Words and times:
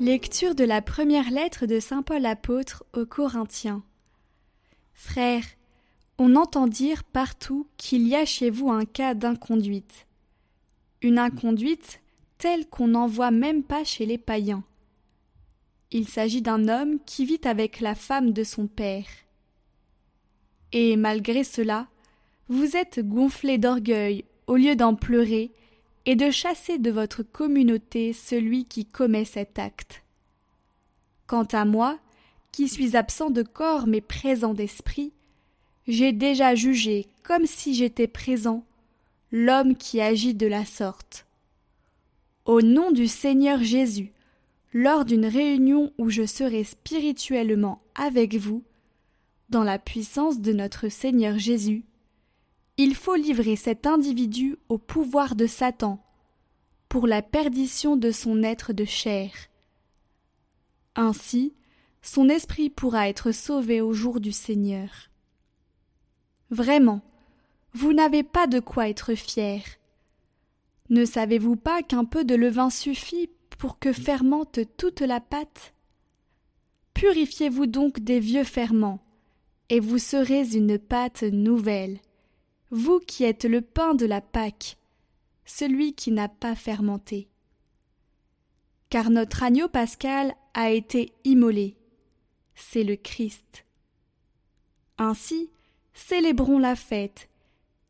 Lecture 0.00 0.54
de 0.54 0.64
la 0.64 0.80
première 0.80 1.30
lettre 1.30 1.66
de 1.66 1.78
Saint 1.78 2.00
Paul 2.00 2.24
apôtre 2.24 2.84
aux 2.96 3.04
Corinthiens. 3.04 3.82
Frères, 4.94 5.44
on 6.16 6.36
entend 6.36 6.66
dire 6.66 7.04
partout 7.04 7.66
qu'il 7.76 8.08
y 8.08 8.16
a 8.16 8.24
chez 8.24 8.48
vous 8.48 8.70
un 8.70 8.86
cas 8.86 9.12
d'inconduite. 9.12 10.06
Une 11.02 11.18
inconduite 11.18 12.00
telle 12.38 12.66
qu'on 12.66 12.88
n'en 12.88 13.06
voit 13.06 13.30
même 13.30 13.62
pas 13.62 13.84
chez 13.84 14.06
les 14.06 14.16
païens. 14.16 14.64
Il 15.90 16.08
s'agit 16.08 16.40
d'un 16.40 16.66
homme 16.68 16.98
qui 17.04 17.26
vit 17.26 17.42
avec 17.44 17.80
la 17.80 17.94
femme 17.94 18.32
de 18.32 18.42
son 18.42 18.68
père. 18.68 19.04
Et 20.72 20.96
malgré 20.96 21.44
cela, 21.44 21.88
vous 22.48 22.74
êtes 22.74 23.06
gonflés 23.06 23.58
d'orgueil 23.58 24.24
au 24.46 24.56
lieu 24.56 24.76
d'en 24.76 24.94
pleurer 24.94 25.52
et 26.06 26.16
de 26.16 26.30
chasser 26.30 26.78
de 26.78 26.90
votre 26.90 27.22
communauté 27.22 28.12
celui 28.12 28.64
qui 28.64 28.84
commet 28.86 29.24
cet 29.24 29.58
acte. 29.58 30.02
Quant 31.26 31.46
à 31.52 31.64
moi, 31.64 31.98
qui 32.52 32.68
suis 32.68 32.96
absent 32.96 33.30
de 33.30 33.42
corps 33.42 33.86
mais 33.86 34.00
présent 34.00 34.54
d'esprit, 34.54 35.12
j'ai 35.86 36.12
déjà 36.12 36.54
jugé, 36.54 37.06
comme 37.22 37.46
si 37.46 37.74
j'étais 37.74 38.08
présent, 38.08 38.64
l'homme 39.32 39.76
qui 39.76 40.00
agit 40.00 40.34
de 40.34 40.46
la 40.46 40.64
sorte. 40.64 41.26
Au 42.44 42.62
nom 42.62 42.90
du 42.90 43.06
Seigneur 43.06 43.62
Jésus, 43.62 44.12
lors 44.72 45.04
d'une 45.04 45.26
réunion 45.26 45.92
où 45.98 46.10
je 46.10 46.26
serai 46.26 46.64
spirituellement 46.64 47.82
avec 47.94 48.34
vous, 48.34 48.62
dans 49.48 49.64
la 49.64 49.78
puissance 49.78 50.40
de 50.40 50.52
notre 50.52 50.88
Seigneur 50.88 51.38
Jésus, 51.38 51.84
il 52.82 52.94
faut 52.94 53.14
livrer 53.14 53.56
cet 53.56 53.86
individu 53.86 54.56
au 54.70 54.78
pouvoir 54.78 55.36
de 55.36 55.46
Satan, 55.46 56.02
pour 56.88 57.06
la 57.06 57.20
perdition 57.20 57.94
de 57.94 58.10
son 58.10 58.42
être 58.42 58.72
de 58.72 58.86
chair. 58.86 59.30
Ainsi, 60.96 61.52
son 62.00 62.30
esprit 62.30 62.70
pourra 62.70 63.10
être 63.10 63.32
sauvé 63.32 63.82
au 63.82 63.92
jour 63.92 64.18
du 64.18 64.32
Seigneur. 64.32 65.10
Vraiment, 66.48 67.02
vous 67.74 67.92
n'avez 67.92 68.22
pas 68.22 68.46
de 68.46 68.60
quoi 68.60 68.88
être 68.88 69.14
fier. 69.14 69.62
Ne 70.88 71.04
savez-vous 71.04 71.56
pas 71.56 71.82
qu'un 71.82 72.06
peu 72.06 72.24
de 72.24 72.34
levain 72.34 72.70
suffit 72.70 73.28
pour 73.58 73.78
que 73.78 73.92
fermente 73.92 74.58
toute 74.78 75.02
la 75.02 75.20
pâte? 75.20 75.74
Purifiez-vous 76.94 77.66
donc 77.66 78.00
des 78.00 78.20
vieux 78.20 78.44
ferments, 78.44 79.04
et 79.68 79.80
vous 79.80 79.98
serez 79.98 80.56
une 80.56 80.78
pâte 80.78 81.24
nouvelle 81.24 82.00
vous 82.70 83.00
qui 83.00 83.24
êtes 83.24 83.44
le 83.44 83.60
pain 83.60 83.94
de 83.94 84.06
la 84.06 84.20
Pâque, 84.20 84.76
celui 85.44 85.94
qui 85.94 86.12
n'a 86.12 86.28
pas 86.28 86.54
fermenté. 86.54 87.28
Car 88.88 89.10
notre 89.10 89.42
agneau 89.42 89.68
pascal 89.68 90.34
a 90.54 90.70
été 90.70 91.12
immolé, 91.24 91.76
c'est 92.54 92.84
le 92.84 92.96
Christ. 92.96 93.64
Ainsi, 94.98 95.50
célébrons 95.94 96.58
la 96.58 96.76
fête, 96.76 97.28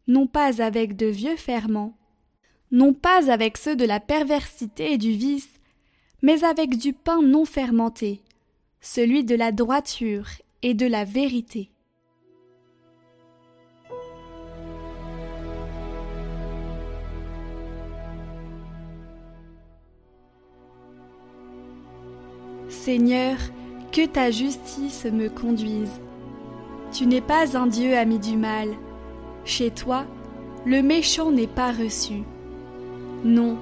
non 0.06 0.26
pas 0.26 0.62
avec 0.62 0.96
de 0.96 1.06
vieux 1.06 1.36
ferments, 1.36 1.96
non 2.70 2.94
pas 2.94 3.30
avec 3.30 3.58
ceux 3.58 3.76
de 3.76 3.84
la 3.84 4.00
perversité 4.00 4.92
et 4.92 4.98
du 4.98 5.12
vice, 5.12 5.60
mais 6.22 6.44
avec 6.44 6.76
du 6.76 6.92
pain 6.92 7.22
non 7.22 7.44
fermenté, 7.44 8.22
celui 8.80 9.24
de 9.24 9.34
la 9.34 9.52
droiture 9.52 10.28
et 10.62 10.74
de 10.74 10.86
la 10.86 11.04
vérité. 11.04 11.69
Seigneur, 22.84 23.36
que 23.92 24.06
ta 24.06 24.30
justice 24.30 25.04
me 25.04 25.28
conduise. 25.28 26.00
Tu 26.92 27.04
n'es 27.06 27.20
pas 27.20 27.58
un 27.58 27.66
Dieu 27.66 27.94
ami 27.94 28.18
du 28.18 28.38
mal. 28.38 28.68
Chez 29.44 29.70
toi, 29.70 30.06
le 30.64 30.80
méchant 30.80 31.30
n'est 31.30 31.46
pas 31.46 31.72
reçu. 31.72 32.22
Non, 33.22 33.58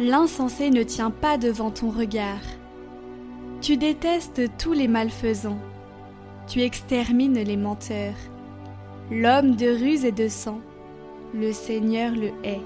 l'insensé 0.00 0.70
ne 0.70 0.82
tient 0.82 1.12
pas 1.12 1.38
devant 1.38 1.70
ton 1.70 1.90
regard. 1.90 2.42
Tu 3.60 3.76
détestes 3.76 4.42
tous 4.58 4.72
les 4.72 4.88
malfaisants. 4.88 5.60
Tu 6.48 6.62
extermines 6.62 7.38
les 7.38 7.56
menteurs. 7.56 8.18
L'homme 9.12 9.54
de 9.54 9.68
ruse 9.68 10.04
et 10.04 10.10
de 10.10 10.26
sang, 10.26 10.58
le 11.32 11.52
Seigneur 11.52 12.10
le 12.10 12.32
hait. 12.42 12.62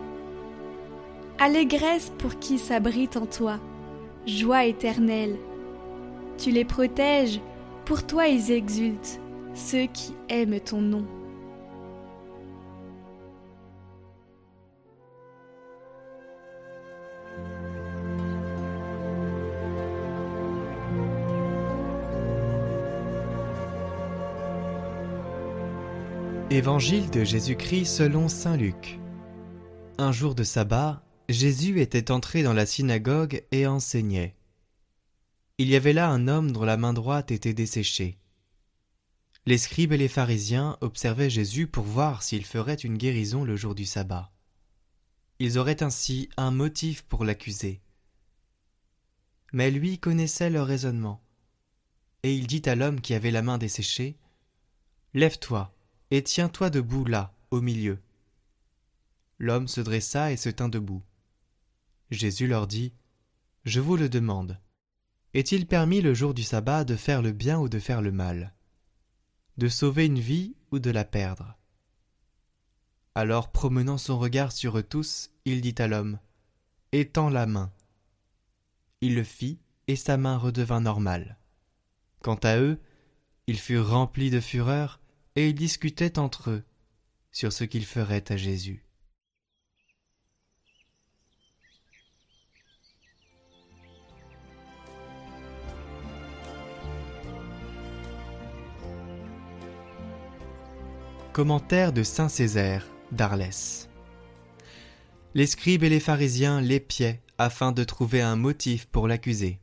Allégresse 1.38 2.10
pour 2.16 2.38
qui 2.38 2.56
s'abrite 2.56 3.18
en 3.18 3.26
toi, 3.26 3.58
joie 4.24 4.64
éternelle 4.64 5.36
tu 6.42 6.50
les 6.50 6.64
protèges, 6.64 7.40
pour 7.84 8.04
toi 8.04 8.26
ils 8.26 8.50
exultent, 8.50 9.20
ceux 9.54 9.86
qui 9.86 10.12
aiment 10.28 10.58
ton 10.58 10.80
nom. 10.80 11.06
Évangile 26.50 27.08
de 27.10 27.22
Jésus-Christ 27.22 27.86
selon 27.86 28.28
Saint 28.28 28.56
Luc. 28.56 28.98
Un 29.96 30.10
jour 30.10 30.34
de 30.34 30.42
sabbat, 30.42 31.02
Jésus 31.28 31.80
était 31.80 32.10
entré 32.10 32.42
dans 32.42 32.52
la 32.52 32.66
synagogue 32.66 33.44
et 33.52 33.68
enseignait. 33.68 34.34
Il 35.58 35.68
y 35.68 35.76
avait 35.76 35.92
là 35.92 36.08
un 36.08 36.28
homme 36.28 36.52
dont 36.52 36.64
la 36.64 36.76
main 36.76 36.92
droite 36.92 37.30
était 37.30 37.54
desséchée. 37.54 38.18
Les 39.44 39.58
scribes 39.58 39.92
et 39.92 39.98
les 39.98 40.08
pharisiens 40.08 40.78
observaient 40.80 41.30
Jésus 41.30 41.66
pour 41.66 41.84
voir 41.84 42.22
s'il 42.22 42.44
ferait 42.44 42.74
une 42.74 42.96
guérison 42.96 43.44
le 43.44 43.56
jour 43.56 43.74
du 43.74 43.84
sabbat. 43.84 44.32
Ils 45.38 45.58
auraient 45.58 45.82
ainsi 45.82 46.28
un 46.36 46.52
motif 46.52 47.02
pour 47.02 47.24
l'accuser. 47.24 47.82
Mais 49.52 49.70
lui 49.70 49.98
connaissait 49.98 50.48
leur 50.48 50.66
raisonnement. 50.66 51.22
Et 52.22 52.34
il 52.34 52.46
dit 52.46 52.62
à 52.66 52.76
l'homme 52.76 53.00
qui 53.00 53.14
avait 53.14 53.32
la 53.32 53.42
main 53.42 53.58
desséchée 53.58 54.16
Lève-toi 55.12 55.74
et 56.10 56.22
tiens-toi 56.22 56.70
debout 56.70 57.04
là, 57.04 57.34
au 57.50 57.60
milieu. 57.60 58.00
L'homme 59.38 59.66
se 59.66 59.80
dressa 59.80 60.30
et 60.32 60.36
se 60.36 60.48
tint 60.48 60.68
debout. 60.68 61.02
Jésus 62.10 62.46
leur 62.46 62.66
dit 62.66 62.94
Je 63.64 63.80
vous 63.80 63.96
le 63.96 64.08
demande 64.08 64.58
est-il 65.34 65.66
permis 65.66 66.00
le 66.00 66.14
jour 66.14 66.34
du 66.34 66.42
sabbat 66.42 66.84
de 66.84 66.96
faire 66.96 67.22
le 67.22 67.32
bien 67.32 67.58
ou 67.58 67.68
de 67.68 67.78
faire 67.78 68.02
le 68.02 68.12
mal? 68.12 68.54
De 69.56 69.68
sauver 69.68 70.06
une 70.06 70.18
vie 70.18 70.54
ou 70.70 70.78
de 70.78 70.90
la 70.90 71.04
perdre? 71.04 71.56
Alors, 73.14 73.50
promenant 73.52 73.98
son 73.98 74.18
regard 74.18 74.52
sur 74.52 74.78
eux 74.78 74.82
tous, 74.82 75.30
il 75.44 75.60
dit 75.60 75.74
à 75.78 75.88
l'homme 75.88 76.18
Étends 76.92 77.30
la 77.30 77.46
main. 77.46 77.72
Il 79.00 79.14
le 79.14 79.24
fit, 79.24 79.58
et 79.88 79.96
sa 79.96 80.16
main 80.16 80.36
redevint 80.36 80.80
normale. 80.80 81.38
Quant 82.20 82.38
à 82.42 82.58
eux, 82.58 82.78
ils 83.46 83.58
furent 83.58 83.88
remplis 83.88 84.30
de 84.30 84.40
fureur, 84.40 85.00
et 85.34 85.48
ils 85.48 85.54
discutaient 85.54 86.18
entre 86.18 86.50
eux 86.50 86.64
sur 87.32 87.52
ce 87.52 87.64
qu'ils 87.64 87.86
feraient 87.86 88.30
à 88.30 88.36
Jésus. 88.36 88.84
Commentaire 101.32 101.94
de 101.94 102.02
Saint 102.02 102.28
Césaire 102.28 102.86
d'Arlès. 103.10 103.88
Les 105.32 105.46
scribes 105.46 105.82
et 105.82 105.88
les 105.88 105.98
pharisiens 105.98 106.60
l'épiaient 106.60 107.22
afin 107.38 107.72
de 107.72 107.84
trouver 107.84 108.20
un 108.20 108.36
motif 108.36 108.84
pour 108.84 109.08
l'accuser. 109.08 109.58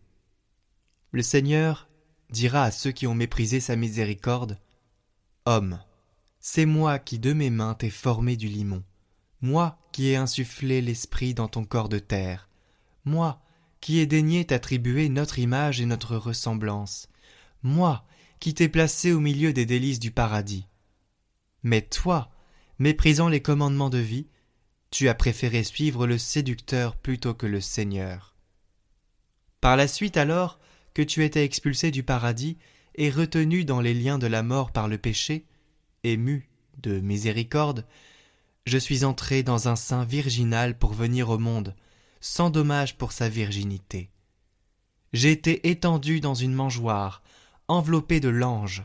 Le 1.11 1.21
Seigneur 1.21 1.87
dira 2.31 2.63
à 2.63 2.71
ceux 2.71 2.91
qui 2.91 3.05
ont 3.05 3.13
méprisé 3.13 3.59
sa 3.59 3.75
miséricorde 3.75 4.57
Homme, 5.45 5.79
c'est 6.39 6.65
moi 6.65 6.97
qui 6.97 7.19
de 7.19 7.33
mes 7.33 7.51
mains 7.51 7.75
t'ai 7.75 7.91
formé 7.91 8.35
du 8.35 8.47
limon, 8.47 8.81
moi 9.39 9.77
qui 9.91 10.07
ai 10.07 10.15
insufflé 10.15 10.81
l'esprit 10.81 11.35
dans 11.35 11.49
ton 11.49 11.65
corps 11.65 11.89
de 11.89 11.99
terre, 11.99 12.49
moi 13.05 13.43
qui 13.79 13.99
ai 13.99 14.07
daigné 14.07 14.43
t'attribuer 14.43 15.07
notre 15.07 15.37
image 15.37 15.81
et 15.81 15.85
notre 15.85 16.17
ressemblance, 16.17 17.09
moi 17.61 18.05
qui 18.39 18.55
t'ai 18.55 18.69
placé 18.69 19.11
au 19.11 19.19
milieu 19.19 19.53
des 19.53 19.67
délices 19.67 19.99
du 19.99 20.09
paradis. 20.09 20.65
Mais 21.63 21.81
toi, 21.81 22.31
méprisant 22.77 23.29
les 23.29 23.41
commandements 23.41 23.89
de 23.89 23.97
vie, 23.97 24.27
tu 24.91 25.09
as 25.09 25.15
préféré 25.15 25.63
suivre 25.63 26.07
le 26.07 26.17
séducteur 26.17 26.95
plutôt 26.95 27.33
que 27.33 27.45
le 27.45 27.61
Seigneur. 27.61 28.35
Par 29.61 29.75
la 29.75 29.87
suite 29.87 30.17
alors 30.17 30.59
que 30.93 31.01
tu 31.01 31.23
étais 31.23 31.43
expulsé 31.43 31.91
du 31.91 32.03
paradis 32.03 32.57
et 32.95 33.09
retenu 33.09 33.65
dans 33.65 33.81
les 33.81 33.93
liens 33.93 34.17
de 34.17 34.27
la 34.27 34.43
mort 34.43 34.71
par 34.71 34.87
le 34.87 34.97
péché, 34.97 35.45
ému 36.03 36.49
de 36.77 36.99
miséricorde, 36.99 37.85
je 38.65 38.77
suis 38.77 39.03
entré 39.03 39.43
dans 39.43 39.67
un 39.67 39.75
sein 39.75 40.03
virginal 40.05 40.77
pour 40.77 40.93
venir 40.93 41.29
au 41.29 41.37
monde, 41.37 41.75
sans 42.21 42.49
dommage 42.49 42.97
pour 42.97 43.11
sa 43.11 43.29
virginité. 43.29 44.11
J'ai 45.13 45.31
été 45.31 45.69
étendu 45.69 46.19
dans 46.19 46.35
une 46.35 46.53
mangeoire, 46.53 47.23
enveloppé 47.67 48.19
de 48.19 48.29
l'ange. 48.29 48.83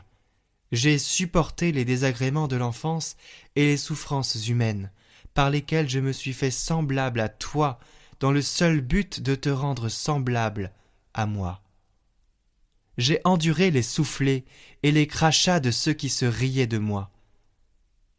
J'ai 0.75 0.97
supporté 0.97 1.71
les 1.71 1.85
désagréments 1.85 2.49
de 2.49 2.57
l'enfance 2.57 3.15
et 3.55 3.65
les 3.65 3.77
souffrances 3.77 4.49
humaines, 4.49 4.91
par 5.33 5.49
lesquelles 5.49 5.87
je 5.87 5.99
me 6.01 6.11
suis 6.11 6.33
fait 6.33 6.51
semblable 6.51 7.21
à 7.21 7.29
toi, 7.29 7.79
dans 8.19 8.33
le 8.33 8.41
seul 8.41 8.81
but 8.81 9.21
de 9.21 9.35
te 9.35 9.47
rendre 9.47 9.87
semblable 9.87 10.73
à 11.13 11.27
moi. 11.27 11.61
J'ai 12.97 13.21
enduré 13.23 13.71
les 13.71 13.83
soufflets 13.83 14.43
et 14.83 14.91
les 14.91 15.07
crachats 15.07 15.61
de 15.61 15.71
ceux 15.71 15.93
qui 15.93 16.09
se 16.09 16.25
riaient 16.25 16.67
de 16.67 16.77
moi. 16.77 17.09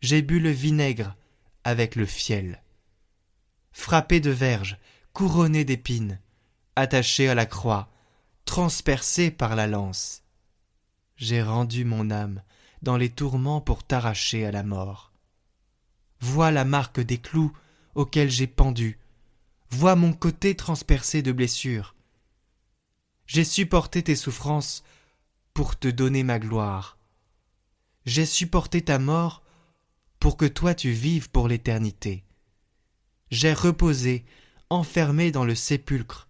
J'ai 0.01 0.23
bu 0.23 0.41
le 0.41 0.51
vinaigre 0.51 1.15
avec 1.63 1.95
le 1.95 2.07
fiel. 2.07 2.63
Frappé 3.71 4.19
de 4.19 4.31
verges, 4.31 4.79
couronné 5.13 5.67
d'épines, 5.67 6.21
attaché 6.75 7.29
à 7.29 7.35
la 7.35 7.45
croix, 7.45 7.93
transpercé 8.47 9.31
par 9.31 9.57
la 9.57 9.67
lance. 9.67 10.23
J'ai 11.17 11.43
rendu 11.43 11.85
mon 11.85 12.11
âme 12.11 12.43
dans 12.83 12.97
les 12.97 13.09
tourments 13.09 13.61
pour 13.61 13.83
t'arracher 13.83 14.45
à 14.45 14.53
la 14.53 14.63
mort. 14.63 15.13
Vois 16.21 16.51
la 16.51 16.65
marque 16.65 17.01
des 17.01 17.19
clous 17.19 17.53
auxquels 17.95 18.31
j'ai 18.31 18.47
pendu, 18.47 18.99
vois 19.71 19.97
mon 19.97 20.13
côté 20.13 20.55
transpercé 20.55 21.23
de 21.23 21.33
blessures. 21.33 21.95
J'ai 23.27 23.45
supporté 23.45 24.03
tes 24.03 24.17
souffrances 24.17 24.85
pour 25.55 25.79
te 25.79 25.89
donner 25.89 26.23
ma 26.23 26.39
gloire. 26.39 26.99
J'ai 28.05 28.27
supporté 28.27 28.83
ta 28.83 28.99
mort 28.99 29.43
pour 30.21 30.37
que 30.37 30.47
toi 30.47 30.75
tu 30.75 30.91
vives 30.91 31.31
pour 31.31 31.49
l'éternité. 31.49 32.25
J'ai 33.31 33.53
reposé, 33.53 34.25
enfermé 34.71 35.33
dans 35.33 35.45
le 35.45 35.55
sépulcre, 35.55 36.29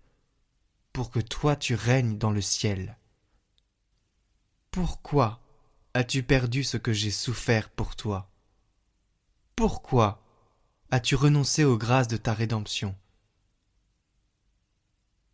pour 0.93 1.11
que 1.11 1.21
toi 1.21 1.57
tu 1.57 1.75
règnes 1.75 2.17
dans 2.17 2.31
le 2.31 2.41
ciel. 2.41 2.97
Pourquoi 4.77 5.41
as-tu 5.95 6.23
perdu 6.23 6.63
ce 6.63 6.77
que 6.77 6.93
j'ai 6.93 7.11
souffert 7.11 7.71
pour 7.71 7.97
toi? 7.97 8.31
Pourquoi 9.55 10.23
as-tu 10.91 11.15
renoncé 11.15 11.65
aux 11.65 11.79
grâces 11.79 12.09
de 12.09 12.19
ta 12.19 12.35
rédemption? 12.35 12.95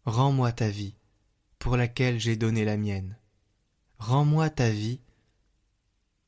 Rends-moi 0.04 0.52
ta 0.52 0.68
vie, 0.68 0.94
pour 1.58 1.76
laquelle 1.76 2.20
j'ai 2.20 2.36
donné 2.36 2.64
la 2.64 2.76
mienne. 2.76 3.18
Rends-moi 3.98 4.48
ta 4.48 4.70
vie, 4.70 5.00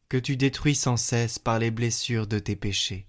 que 0.08 0.17
tu 0.17 0.37
détruis 0.37 0.75
sans 0.75 0.96
cesse 0.96 1.38
par 1.38 1.60
les 1.60 1.70
blessures 1.70 2.26
de 2.26 2.40
tes 2.40 2.56
péchés. 2.56 3.06